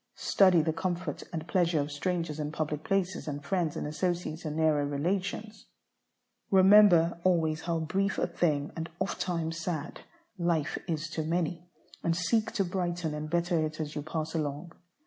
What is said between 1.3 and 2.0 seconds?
and pleasure of